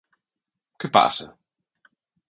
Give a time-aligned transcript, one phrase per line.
[0.79, 1.31] Que pasa?